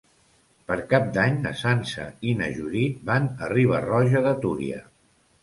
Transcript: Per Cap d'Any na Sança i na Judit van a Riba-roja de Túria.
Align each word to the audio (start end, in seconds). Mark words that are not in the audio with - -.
Per 0.69 0.77
Cap 0.93 1.03
d'Any 1.17 1.37
na 1.43 1.51
Sança 1.59 2.07
i 2.31 2.33
na 2.41 2.49
Judit 2.57 3.05
van 3.11 3.29
a 3.45 3.53
Riba-roja 3.53 4.25
de 4.31 4.35
Túria. 4.49 4.83